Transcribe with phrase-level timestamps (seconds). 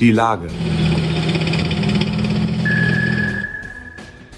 [0.00, 0.48] Die Lage.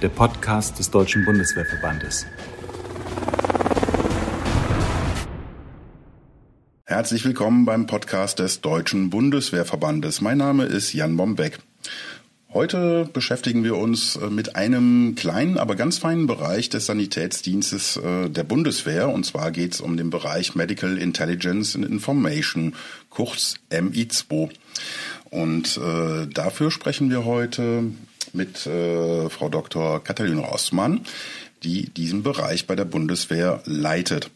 [0.03, 2.27] Der Podcast des Deutschen Bundeswehrverbandes.
[6.85, 10.21] Herzlich willkommen beim Podcast des Deutschen Bundeswehrverbandes.
[10.21, 11.59] Mein Name ist Jan Bombeck.
[12.57, 18.31] Heute beschäftigen wir uns äh, mit einem kleinen, aber ganz feinen Bereich des Sanitätsdienstes äh,
[18.31, 19.11] der Bundeswehr.
[19.11, 22.75] Und zwar geht es um den Bereich Medical Intelligence and Information,
[23.11, 24.51] kurz MI2.
[25.31, 27.85] Und äh, dafür sprechen wir heute
[28.33, 30.03] mit äh, Frau Dr.
[30.03, 31.01] Katharina Rossmann,
[31.63, 34.31] die diesen Bereich bei der Bundeswehr leitet.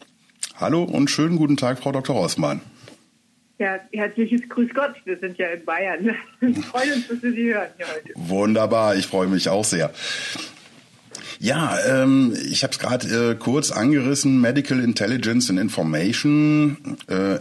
[0.55, 2.15] Hallo und schönen guten Tag, Frau Dr.
[2.15, 2.61] Rossmann.
[3.57, 4.95] Ja, herzliches Grüß Gott.
[5.05, 6.15] Wir sind ja in Bayern.
[6.39, 8.13] Wir freuen uns, dass wir Sie hören hier heute.
[8.15, 9.93] Wunderbar, ich freue mich auch sehr.
[11.39, 16.97] Ja, ähm, ich habe es gerade äh, kurz angerissen, Medical Intelligence and Information.
[17.07, 17.39] Äh,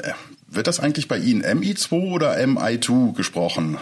[0.50, 3.78] wird das eigentlich bei Ihnen MI2 oder MI2 gesprochen?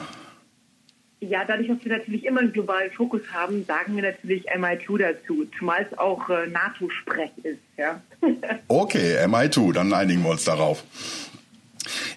[1.20, 5.46] Ja, dadurch, dass wir natürlich immer einen globalen Fokus haben, sagen wir natürlich MI2 dazu,
[5.58, 7.58] zumal es auch äh, NATO-Sprech ist.
[7.76, 8.00] Ja.
[8.68, 10.84] okay, MI2, dann einigen wir uns darauf.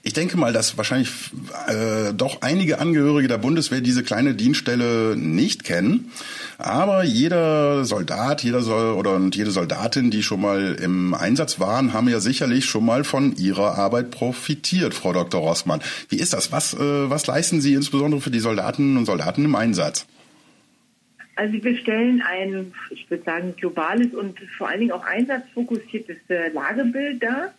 [0.04, 1.12] Ich denke mal, dass wahrscheinlich
[1.68, 6.12] äh, doch einige Angehörige der Bundeswehr diese kleine Dienststelle nicht kennen.
[6.58, 11.94] Aber jeder Soldat, jeder soll oder und jede Soldatin, die schon mal im Einsatz waren,
[11.94, 15.40] haben ja sicherlich schon mal von ihrer Arbeit profitiert, Frau Dr.
[15.40, 15.82] Rossmann.
[16.10, 16.52] Wie ist das?
[16.52, 20.08] Was, äh, was leisten Sie insbesondere für die Soldatinnen und Soldaten im Einsatz?
[21.36, 26.50] Also wir stellen ein, ich würde sagen, globales und vor allen Dingen auch einsatzfokussiertes äh,
[26.50, 27.54] Lagebild dar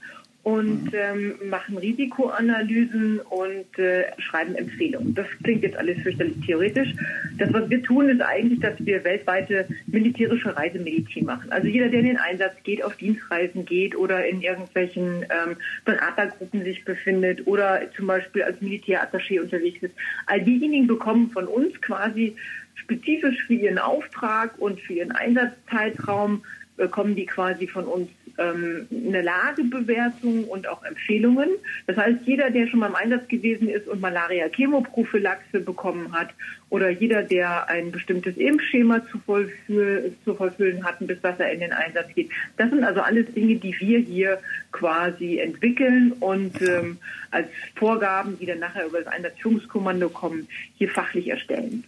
[0.44, 5.14] und ähm, machen Risikoanalysen und äh, schreiben Empfehlungen.
[5.14, 6.94] Das klingt jetzt alles fürchterlich theoretisch.
[7.38, 11.52] Das, was wir tun, ist eigentlich, dass wir weltweite militärische Reisemedizin machen.
[11.52, 16.64] Also jeder, der in den Einsatz geht, auf Dienstreisen geht oder in irgendwelchen ähm, Beratergruppen
[16.64, 19.94] sich befindet oder zum Beispiel als Militärattaché unterwegs ist,
[20.26, 22.34] all diejenigen bekommen von uns quasi
[22.74, 26.42] spezifisch für ihren Auftrag und für ihren Einsatzzeitraum
[26.76, 28.08] bekommen die quasi von uns
[28.38, 31.48] ähm, eine Lagebewertung und auch Empfehlungen.
[31.86, 36.30] Das heißt, jeder, der schon mal im Einsatz gewesen ist und Malaria-Chemoprophylaxe bekommen hat
[36.70, 41.60] oder jeder, der ein bestimmtes Impfschema zu, vollfühl, zu vollfüllen hat, bis was er in
[41.60, 42.30] den Einsatz geht.
[42.56, 46.98] Das sind also alles Dinge, die wir hier quasi entwickeln und ähm,
[47.30, 51.84] als Vorgaben, die dann nachher über das Einsatzführungskommando kommen, hier fachlich erstellen.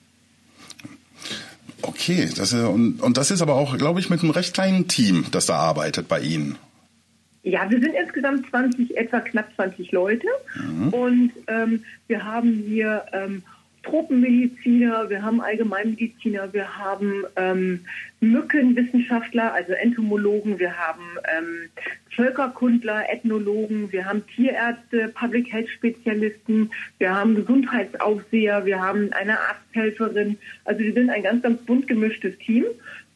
[1.86, 4.88] Okay, das ist, und, und das ist aber auch, glaube ich, mit einem recht kleinen
[4.88, 6.56] Team, das da arbeitet bei Ihnen.
[7.42, 10.88] Ja, wir sind insgesamt 20, etwa knapp 20 Leute mhm.
[10.88, 13.42] und ähm, wir haben hier ähm,
[13.84, 17.84] Tropenmediziner, wir haben Allgemeinmediziner, wir haben ähm,
[18.20, 21.02] Mückenwissenschaftler, also Entomologen, wir haben
[21.36, 21.68] ähm,
[22.14, 30.38] Völkerkundler, Ethnologen, wir haben Tierärzte, Public Health Spezialisten, wir haben Gesundheitsaufseher, wir haben eine Arzthelferin.
[30.64, 32.64] Also wir sind ein ganz, ganz bunt gemischtes Team.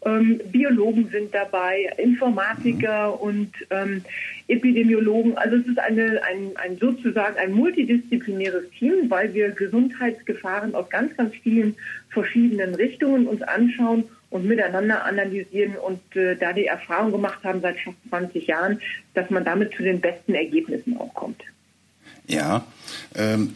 [0.09, 4.03] Ähm, Biologen sind dabei, Informatiker und ähm,
[4.49, 5.37] Epidemiologen.
[5.37, 11.17] Also es ist eine, ein, ein sozusagen ein multidisziplinäres Team, weil wir Gesundheitsgefahren aus ganz,
[11.17, 11.77] ganz vielen
[12.11, 17.79] verschiedenen Richtungen uns anschauen und miteinander analysieren und äh, da die Erfahrung gemacht haben seit
[17.81, 18.81] fast 20 Jahren,
[19.15, 21.43] dass man damit zu den besten Ergebnissen auch kommt.
[22.27, 22.67] Ja,
[23.15, 23.53] ähm,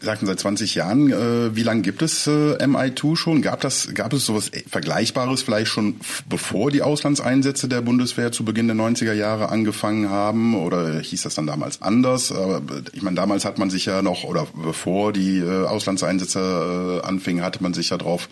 [0.00, 1.10] sagten seit 20 Jahren.
[1.12, 3.42] Äh, wie lange gibt es äh, MI2 schon?
[3.42, 5.96] Gab das, gab es sowas Vergleichbares vielleicht schon
[6.28, 10.54] bevor die Auslandseinsätze der Bundeswehr zu Beginn der 90er Jahre angefangen haben?
[10.56, 12.32] Oder hieß das dann damals anders?
[12.32, 17.06] Aber ich meine, damals hat man sich ja noch, oder bevor die äh, Auslandseinsätze äh,
[17.06, 18.28] anfingen, hatte man sich ja drauf,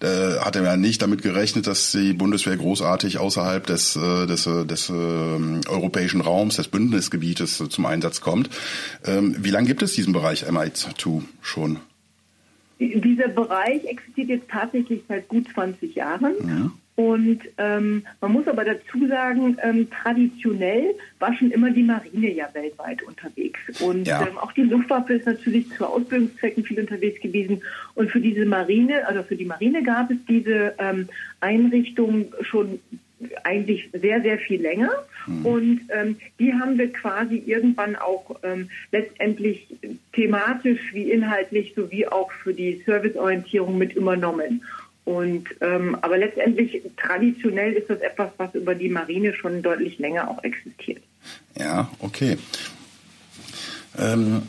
[0.00, 4.46] äh, hatte man ja nicht damit gerechnet, dass die Bundeswehr großartig außerhalb des, äh, des,
[4.46, 8.48] äh, des äh, europäischen Raums, des Bündnisgebietes äh, zum Einsatz kommt.
[9.04, 11.01] Ähm, wie lange gibt es diesen Bereich MI2?
[11.02, 11.78] Dazu schon?
[12.78, 16.34] Dieser Bereich existiert jetzt tatsächlich seit gut 20 Jahren.
[16.46, 16.72] Ja.
[16.94, 22.48] Und ähm, man muss aber dazu sagen, ähm, traditionell war schon immer die Marine ja
[22.52, 23.60] weltweit unterwegs.
[23.80, 24.26] Und ja.
[24.26, 27.62] ähm, auch die Luftwaffe ist natürlich zu Ausbildungszwecken viel unterwegs gewesen.
[27.94, 31.08] Und für diese Marine, also für die Marine gab es diese ähm,
[31.40, 32.78] Einrichtung schon
[33.44, 34.90] eigentlich sehr, sehr viel länger.
[35.26, 35.46] Mhm.
[35.46, 39.66] Und ähm, die haben wir quasi irgendwann auch ähm, letztendlich
[40.12, 44.64] thematisch wie inhaltlich sowie auch für die Serviceorientierung mit übernommen.
[45.04, 50.30] Und ähm, aber letztendlich traditionell ist das etwas, was über die Marine schon deutlich länger
[50.30, 51.02] auch existiert.
[51.58, 52.38] Ja, okay.
[53.98, 54.42] Ähm,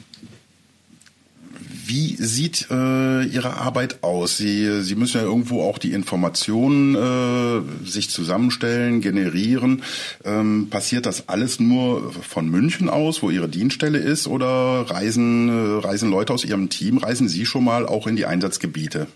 [1.86, 4.38] Wie sieht äh, Ihre Arbeit aus?
[4.38, 9.84] Sie, Sie müssen ja irgendwo auch die Informationen äh, sich zusammenstellen, generieren.
[10.24, 15.86] Ähm, passiert das alles nur von München aus, wo Ihre Dienststelle ist, oder reisen, äh,
[15.86, 19.08] reisen Leute aus Ihrem Team, reisen Sie schon mal auch in die Einsatzgebiete?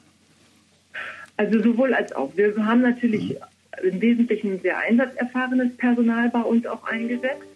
[1.38, 2.36] Also sowohl als auch.
[2.36, 3.90] Wir haben natürlich mhm.
[3.90, 7.48] im Wesentlichen sehr einsatzerfahrenes Personal bei uns auch eingesetzt.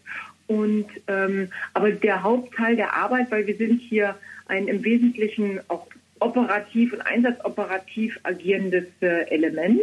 [0.47, 4.15] Und ähm, aber der Hauptteil der Arbeit, weil wir sind hier
[4.51, 5.87] ein im Wesentlichen auch
[6.19, 9.81] operativ und einsatzoperativ agierendes äh, Element.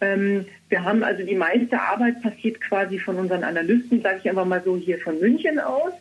[0.00, 4.46] Ähm, wir haben also die meiste Arbeit passiert quasi von unseren Analysten, sage ich einfach
[4.46, 5.92] mal so hier von München aus.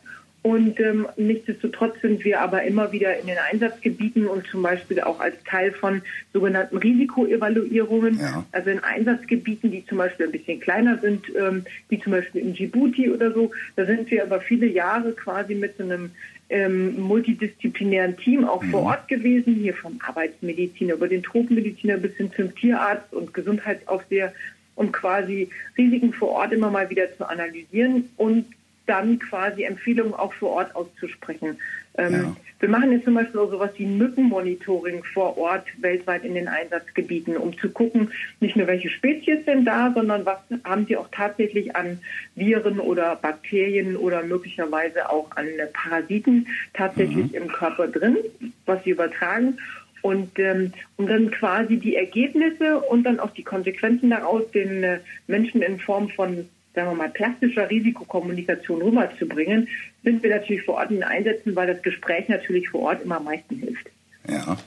[0.46, 5.20] Und ähm, nichtsdestotrotz sind wir aber immer wieder in den Einsatzgebieten und zum Beispiel auch
[5.20, 6.04] als Teil von
[6.34, 8.46] sogenannten Risikoevaluierungen, ja.
[8.52, 12.54] also in Einsatzgebieten, die zum Beispiel ein bisschen kleiner sind, ähm, wie zum Beispiel in
[12.54, 13.50] Djibouti oder so.
[13.76, 16.12] Da sind wir aber viele Jahre quasi mit so einem
[16.50, 18.72] ähm, multidisziplinären Team auch mhm.
[18.72, 24.34] vor Ort gewesen, hier vom Arbeitsmediziner über den Tropenmediziner bis hin zum Tierarzt und Gesundheitsaufseher,
[24.76, 28.46] um quasi Risiken vor Ort immer mal wieder zu analysieren und
[28.86, 31.58] dann quasi Empfehlungen auch vor Ort auszusprechen.
[31.98, 32.36] Ähm, ja.
[32.60, 37.38] Wir machen jetzt zum Beispiel auch sowas wie Mückenmonitoring vor Ort weltweit in den Einsatzgebieten,
[37.38, 41.76] um zu gucken, nicht nur welche Spezies sind da, sondern was haben sie auch tatsächlich
[41.76, 42.00] an
[42.36, 47.38] Viren oder Bakterien oder möglicherweise auch an Parasiten tatsächlich mhm.
[47.38, 48.18] im Körper drin,
[48.66, 49.58] was sie übertragen.
[50.02, 55.00] Und ähm, um dann quasi die Ergebnisse und dann auch die Konsequenzen daraus den äh,
[55.28, 59.68] Menschen in Form von sagen wir mal, plastischer Risikokommunikation rüberzubringen,
[60.04, 63.26] sind wir natürlich vor Ort in Einsätzen, weil das Gespräch natürlich vor Ort immer am
[63.26, 63.90] meisten hilft.
[64.28, 64.58] Ja.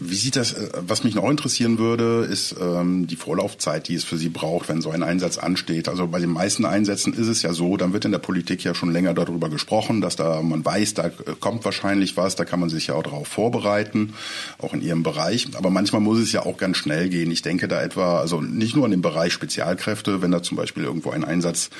[0.00, 4.04] Wie sieht das, äh, was mich noch interessieren würde, ist ähm, die Vorlaufzeit, die es
[4.04, 5.88] für Sie braucht, wenn so ein Einsatz ansteht.
[5.88, 8.74] Also bei den meisten Einsätzen ist es ja so, dann wird in der Politik ja
[8.74, 11.10] schon länger darüber gesprochen, dass da man weiß, da
[11.40, 14.14] kommt wahrscheinlich was, da kann man sich ja auch darauf vorbereiten,
[14.58, 15.48] auch in Ihrem Bereich.
[15.54, 17.32] Aber manchmal muss es ja auch ganz schnell gehen.
[17.32, 20.84] Ich denke da etwa, also nicht nur in dem Bereich Spezialkräfte, wenn da zum Beispiel
[20.84, 21.70] irgendwo ein Einsatz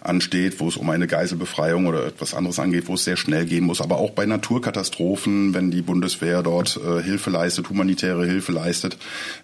[0.00, 3.64] ansteht, wo es um eine Geiselbefreiung oder etwas anderes angeht, wo es sehr schnell gehen
[3.64, 8.52] muss, aber auch bei Naturkatastrophen, wenn die Bundeswehr dort äh, Hilfe leistet, leistet, humanitäre Hilfe
[8.52, 8.98] leistet.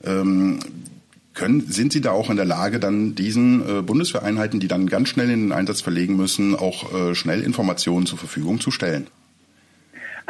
[0.04, 0.60] Ähm,
[1.32, 5.08] können, sind Sie da auch in der Lage, dann diesen äh, Bundeswehreinheiten, die dann ganz
[5.08, 9.06] schnell in den Einsatz verlegen müssen, auch äh, schnell Informationen zur Verfügung zu stellen?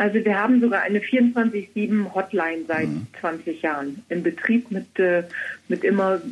[0.00, 3.06] Also wir haben sogar eine 24-7 Hotline seit mhm.
[3.20, 5.24] 20 Jahren in Betrieb mit, äh,
[5.68, 6.22] mit immer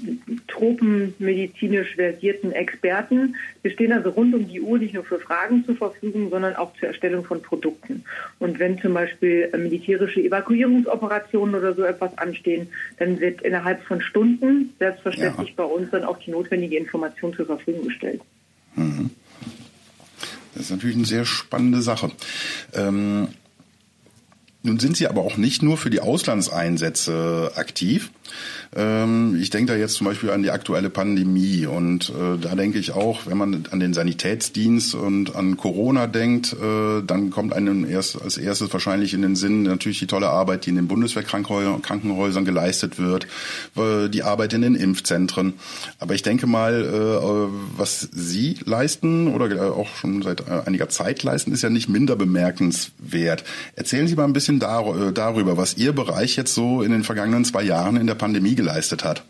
[0.47, 3.37] tropenmedizinisch versierten Experten.
[3.61, 6.73] Wir stehen also rund um die Uhr nicht nur für Fragen zur Verfügung, sondern auch
[6.79, 8.05] zur Erstellung von Produkten.
[8.39, 12.69] Und wenn zum Beispiel äh, militärische Evakuierungsoperationen oder so etwas anstehen,
[12.99, 15.55] dann wird innerhalb von Stunden selbstverständlich ja.
[15.59, 18.23] bei uns dann auch die notwendige Information zur Verfügung gestellt.
[18.77, 19.11] Mhm.
[20.55, 22.11] Das ist natürlich eine sehr spannende Sache.
[22.75, 23.29] Ähm
[24.63, 28.11] nun sind Sie aber auch nicht nur für die Auslandseinsätze aktiv.
[28.77, 32.79] Ähm, ich denke da jetzt zum Beispiel an die aktuelle Pandemie und äh, da denke
[32.79, 37.89] ich auch, wenn man an den Sanitätsdienst und an Corona denkt, äh, dann kommt einem
[37.89, 42.45] erst als erstes wahrscheinlich in den Sinn natürlich die tolle Arbeit, die in den Bundeswehrkrankenhäusern
[42.45, 43.27] geleistet wird,
[43.77, 45.55] äh, die Arbeit in den Impfzentren.
[45.99, 51.63] Aber ich denke mal, was Sie leisten oder auch schon seit einiger Zeit leisten, ist
[51.63, 53.45] ja nicht minder bemerkenswert.
[53.77, 57.63] Erzählen Sie mal ein bisschen darüber, was Ihr Bereich jetzt so in den vergangenen zwei
[57.63, 59.23] Jahren in der Pandemie geleistet hat?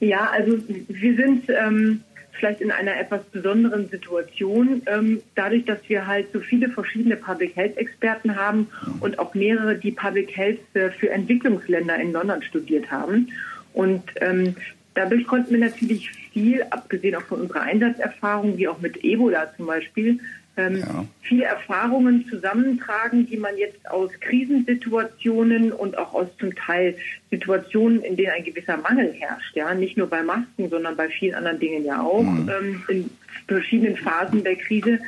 [0.00, 2.02] Ja, also wir sind ähm,
[2.32, 7.54] vielleicht in einer etwas besonderen Situation, ähm, dadurch, dass wir halt so viele verschiedene Public
[7.54, 8.66] Health Experten haben
[8.98, 13.28] und auch mehrere, die Public Health für Entwicklungsländer in London studiert haben.
[13.74, 14.56] Und ähm,
[14.94, 19.66] dadurch konnten wir natürlich viel, abgesehen auch von unserer Einsatzerfahrung, wie auch mit Ebola zum
[19.66, 20.18] Beispiel,
[20.56, 21.04] ähm, ja.
[21.22, 26.96] viele Erfahrungen zusammentragen, die man jetzt aus Krisensituationen und auch aus zum Teil
[27.30, 31.34] Situationen, in denen ein gewisser Mangel herrscht, ja, nicht nur bei Masken, sondern bei vielen
[31.34, 32.50] anderen Dingen ja auch, mhm.
[32.50, 33.10] ähm, in
[33.46, 35.00] verschiedenen Phasen der Krise,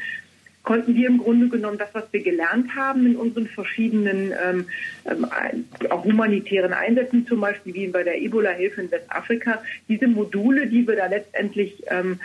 [0.62, 4.66] konnten wir im Grunde genommen das, was wir gelernt haben in unseren verschiedenen ähm,
[5.04, 5.26] ähm
[5.90, 10.96] auch humanitären Einsätzen, zum Beispiel wie bei der Ebola-Hilfe in Westafrika, diese Module, die wir
[10.96, 12.18] da letztendlich ähm,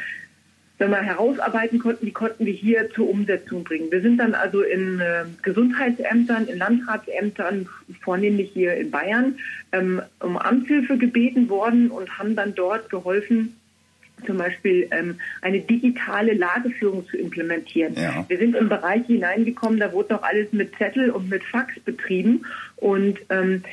[0.80, 3.92] wenn wir herausarbeiten konnten, die konnten wir hier zur Umsetzung bringen.
[3.92, 7.68] Wir sind dann also in äh, Gesundheitsämtern, in Landratsämtern,
[8.02, 9.38] vornehmlich hier in Bayern,
[9.74, 13.59] ähm, um Amtshilfe gebeten worden und haben dann dort geholfen,
[14.26, 17.96] zum Beispiel ähm, eine digitale Lageführung zu implementieren.
[17.96, 18.26] Ja.
[18.28, 22.46] Wir sind im Bereich hineingekommen, da wurde noch alles mit Zettel und mit Fax betrieben.
[22.78, 23.64] Und ähm,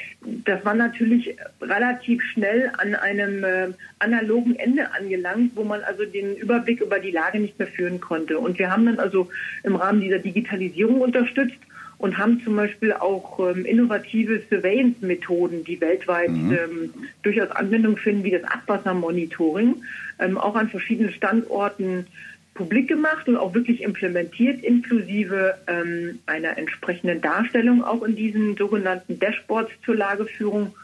[0.45, 3.69] das war natürlich relativ schnell an einem äh,
[4.01, 8.39] analogen Ende angelangt, wo man also den Überblick über die Lage nicht mehr führen konnte.
[8.39, 9.29] Und wir haben dann also
[9.63, 11.59] im Rahmen dieser Digitalisierung unterstützt
[11.99, 16.53] und haben zum Beispiel auch ähm, innovative Surveillance-Methoden, die weltweit mhm.
[16.53, 19.77] ähm, durchaus Anwendung finden, wie das Abwassermonitoring,
[20.19, 22.07] ähm, auch an verschiedenen Standorten
[22.57, 29.19] publik gemacht und auch wirklich implementiert, inklusive ähm, einer entsprechenden Darstellung auch in diesen sogenannten
[29.19, 30.75] Dashboards zur Lageführung.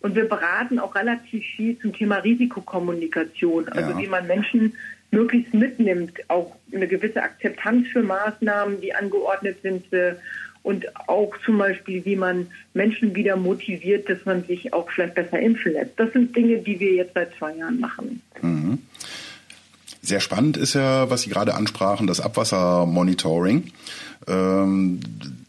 [0.00, 3.98] Und wir beraten auch relativ viel zum Thema Risikokommunikation, also ja.
[3.98, 4.74] wie man Menschen
[5.10, 10.14] möglichst mitnimmt, auch eine gewisse Akzeptanz für Maßnahmen, die angeordnet sind, äh,
[10.62, 15.40] und auch zum Beispiel, wie man Menschen wieder motiviert, dass man sich auch vielleicht besser
[15.40, 15.92] impfen lässt.
[15.96, 18.22] Das sind Dinge, die wir jetzt seit zwei Jahren machen.
[18.40, 18.78] Mhm.
[20.04, 23.72] Sehr spannend ist ja, was Sie gerade ansprachen, das Abwassermonitoring.
[24.26, 25.00] Ähm,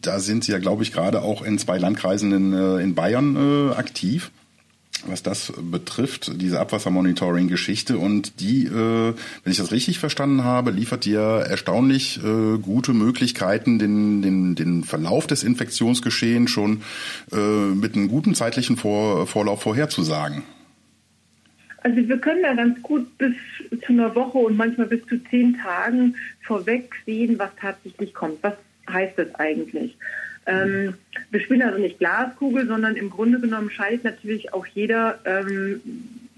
[0.01, 3.35] da sind Sie ja, glaube ich, gerade auch in zwei Landkreisen in, äh, in Bayern
[3.35, 4.31] äh, aktiv
[5.05, 7.97] was das betrifft, diese Abwassermonitoring-Geschichte.
[7.97, 8.69] Und die, äh,
[9.43, 14.83] wenn ich das richtig verstanden habe, liefert dir erstaunlich äh, gute Möglichkeiten, den, den, den
[14.83, 16.81] Verlauf des Infektionsgeschehens schon
[17.31, 20.43] äh, mit einem guten zeitlichen Vor Vorlauf vorherzusagen.
[21.83, 23.33] Also wir können da ganz gut bis
[23.85, 28.41] zu einer Woche und manchmal bis zu zehn Tagen vorweg sehen, was tatsächlich kommt.
[28.41, 28.53] Was
[28.89, 29.97] heißt das eigentlich?
[30.45, 30.95] Ähm,
[31.31, 35.81] wir spielen also nicht Glaskugel, sondern im Grunde genommen scheidet natürlich auch jeder ähm,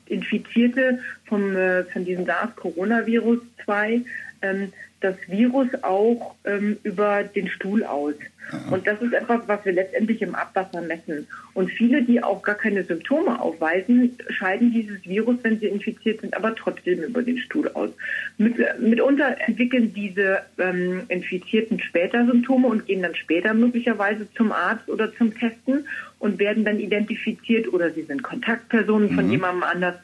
[0.07, 4.01] Infizierte vom, äh, von diesem SARS-Coronavirus 2
[4.41, 4.73] ähm,
[5.05, 8.15] das Virus auch ähm, über den Stuhl aus.
[8.69, 11.27] Und das ist etwas, was wir letztendlich im Abwasser messen.
[11.53, 16.35] Und viele, die auch gar keine Symptome aufweisen, scheiden dieses Virus, wenn sie infiziert sind,
[16.35, 17.89] aber trotzdem über den Stuhl aus.
[18.37, 24.89] Mit, mitunter entwickeln diese ähm, Infizierten später Symptome und gehen dann später möglicherweise zum Arzt
[24.89, 25.87] oder zum Testen
[26.19, 29.31] und werden dann identifiziert oder sie sind Kontaktpersonen von mhm.
[29.31, 29.95] jemandem anders.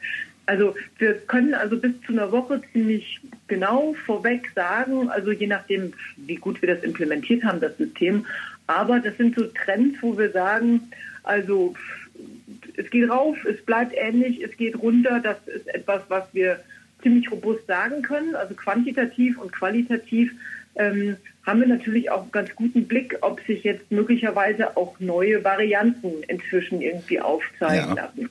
[0.46, 5.92] Also wir können also bis zu einer Woche ziemlich genau vorweg sagen, also je nachdem,
[6.16, 8.26] wie gut wir das implementiert haben, das System.
[8.66, 10.90] Aber das sind so Trends, wo wir sagen,
[11.22, 11.74] also
[12.76, 15.20] es geht rauf, es bleibt ähnlich, es geht runter.
[15.20, 16.60] Das ist etwas, was wir
[17.02, 20.32] ziemlich robust sagen können, also quantitativ und qualitativ.
[20.76, 25.42] Ähm, haben wir natürlich auch einen ganz guten Blick, ob sich jetzt möglicherweise auch neue
[25.42, 28.04] Varianten inzwischen irgendwie aufzeigen ja.
[28.04, 28.30] lassen.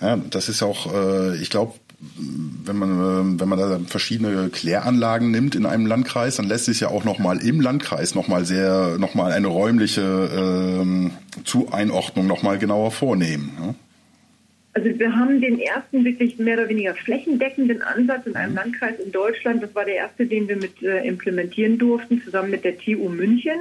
[0.00, 1.74] Ja, das ist auch, äh, ich glaube,
[2.64, 2.90] wenn man
[3.36, 7.04] äh, wenn man da verschiedene Kläranlagen nimmt in einem Landkreis, dann lässt sich ja auch
[7.04, 11.10] noch mal im Landkreis noch mal sehr noch mal eine räumliche ähm,
[11.44, 13.52] Zueinordnung noch mal genauer vornehmen.
[13.60, 13.74] Ja?
[14.72, 18.58] Also wir haben den ersten wirklich mehr oder weniger flächendeckenden Ansatz in einem mhm.
[18.58, 19.62] Landkreis in Deutschland.
[19.62, 23.58] Das war der erste, den wir mit äh, implementieren durften, zusammen mit der TU München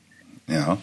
[0.46, 0.78] Ja.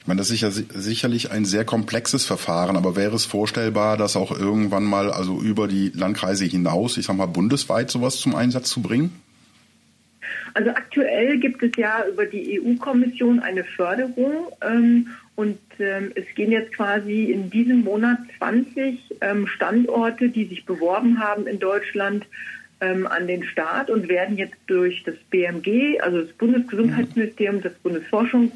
[0.00, 4.16] Ich meine, das ist ja sicherlich ein sehr komplexes Verfahren, aber wäre es vorstellbar, das
[4.16, 8.70] auch irgendwann mal also über die Landkreise hinaus, ich sag mal bundesweit sowas zum Einsatz
[8.70, 9.20] zu bringen?
[10.54, 16.52] Also aktuell gibt es ja über die EU-Kommission eine Förderung ähm, und ähm, es gehen
[16.52, 22.24] jetzt quasi in diesem Monat 20 ähm, Standorte, die sich beworben haben in Deutschland,
[22.84, 28.52] ähm, an den Start und werden jetzt durch das BMG, also das Bundesgesundheitsministerium, das Bundesforschungs-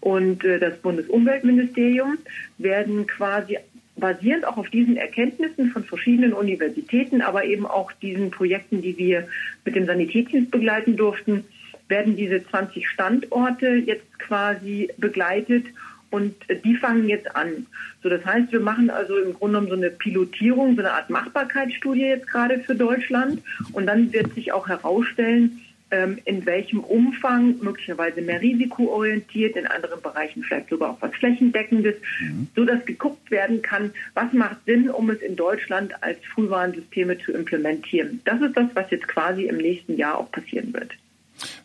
[0.00, 2.18] und äh, das Bundesumweltministerium,
[2.58, 3.58] werden quasi
[3.96, 9.28] basierend auch auf diesen Erkenntnissen von verschiedenen Universitäten, aber eben auch diesen Projekten, die wir
[9.64, 11.44] mit dem Sanitätsdienst begleiten durften,
[11.88, 15.64] werden diese 20 Standorte jetzt quasi begleitet
[16.10, 16.34] und
[16.64, 17.66] die fangen jetzt an.
[18.02, 21.10] So, das heißt, wir machen also im Grunde genommen so eine Pilotierung, so eine Art
[21.10, 23.42] Machbarkeitsstudie jetzt gerade für Deutschland.
[23.72, 25.60] Und dann wird sich auch herausstellen,
[25.90, 31.94] ähm, in welchem Umfang, möglicherweise mehr risikoorientiert, in anderen Bereichen vielleicht sogar auch was Flächendeckendes,
[32.20, 32.48] mhm.
[32.54, 37.32] so dass geguckt werden kann, was macht Sinn, um es in Deutschland als Frühwarnsysteme zu
[37.32, 38.20] implementieren.
[38.24, 40.92] Das ist das, was jetzt quasi im nächsten Jahr auch passieren wird.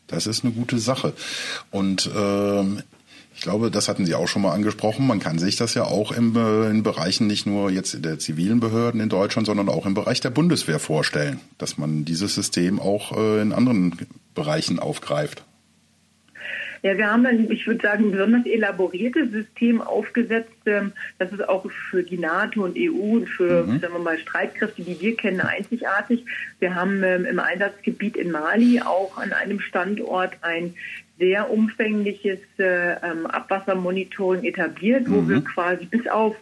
[0.08, 1.14] Das ist eine gute Sache.
[1.72, 2.82] Und ähm,
[3.36, 5.08] ich glaube, das hatten Sie auch schon mal angesprochen.
[5.08, 8.60] Man kann sich das ja auch im, äh, in Bereichen nicht nur jetzt der zivilen
[8.60, 13.18] Behörden in Deutschland, sondern auch im Bereich der Bundeswehr vorstellen, dass man dieses System auch
[13.18, 13.96] äh, in anderen
[14.36, 15.44] Bereichen aufgreift.
[16.84, 20.52] Ja, wir haben dann, ich würde sagen, ein besonders elaboriertes System aufgesetzt.
[20.66, 23.80] Ähm, das ist auch für die NATO und EU und für, mhm.
[23.80, 26.25] sagen wir mal, Streitkräfte, die wir kennen, einzigartig.
[26.60, 30.75] Wir haben ähm, im Einsatzgebiet in Mali auch an einem Standort ein
[31.24, 35.30] sehr umfängliches äh, ähm, Abwassermonitoring etabliert, wo mhm.
[35.30, 36.36] wir quasi bis auf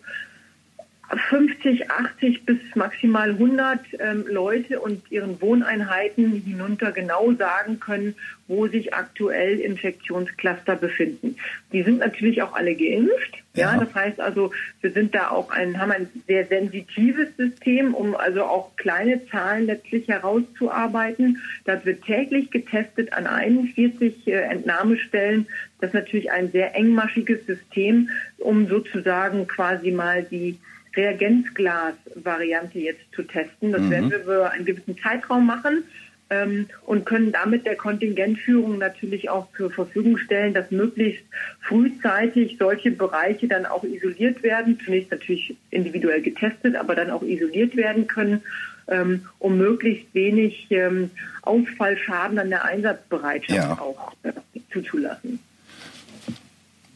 [1.17, 8.15] 50, 80 bis maximal 100 ähm, Leute und ihren Wohneinheiten hinunter genau sagen können,
[8.47, 11.35] wo sich aktuell Infektionscluster befinden.
[11.73, 13.43] Die sind natürlich auch alle geimpft.
[13.53, 13.73] Ja.
[13.73, 18.15] ja, das heißt also, wir sind da auch ein, haben ein sehr sensitives System, um
[18.15, 21.41] also auch kleine Zahlen letztlich herauszuarbeiten.
[21.65, 25.47] Da wird täglich getestet an 41 äh, Entnahmestellen.
[25.79, 30.57] Das ist natürlich ein sehr engmaschiges System, um sozusagen quasi mal die
[30.95, 33.71] Reagenzglas-Variante jetzt zu testen.
[33.71, 33.89] Das mhm.
[33.91, 35.83] werden wir für einen gewissen Zeitraum machen
[36.31, 41.23] ähm, und können damit der Kontingentführung natürlich auch zur Verfügung stellen, dass möglichst
[41.61, 44.79] frühzeitig solche Bereiche dann auch isoliert werden.
[44.83, 48.41] Zunächst natürlich individuell getestet, aber dann auch isoliert werden können,
[48.87, 53.79] ähm, um möglichst wenig ähm, Ausfallschaden an der Einsatzbereitschaft ja.
[53.79, 54.31] auch äh,
[54.71, 55.39] zuzulassen.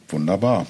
[0.08, 0.66] Wunderbar.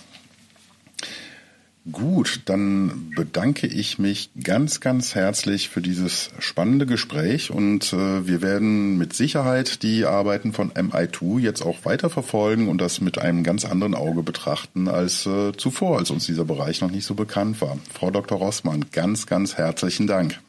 [1.92, 8.42] Gut, dann bedanke ich mich ganz, ganz herzlich für dieses spannende Gespräch und äh, wir
[8.42, 13.44] werden mit Sicherheit die Arbeiten von MI2 jetzt auch weiter verfolgen und das mit einem
[13.44, 17.60] ganz anderen Auge betrachten als äh, zuvor, als uns dieser Bereich noch nicht so bekannt
[17.60, 17.78] war.
[17.92, 18.38] Frau Dr.
[18.38, 20.40] Rossmann, ganz, ganz herzlichen Dank.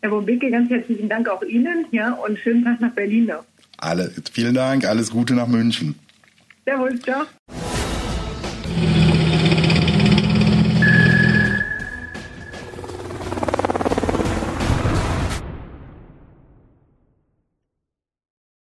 [0.00, 3.44] Herr Wobicke, ganz herzlichen Dank auch Ihnen ja, und schönen Tag nach Berlin noch.
[3.76, 5.96] Alle, vielen Dank, alles Gute nach München.
[6.64, 7.26] Servus, ciao.